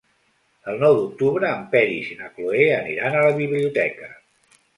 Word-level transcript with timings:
El 0.71 0.79
nou 0.83 0.95
d'octubre 0.99 1.51
en 1.57 1.61
Peris 1.75 2.09
i 2.15 2.17
na 2.23 2.31
Cloè 2.39 2.65
aniran 2.79 3.19
a 3.19 3.23
la 3.29 3.37
biblioteca. 3.43 4.11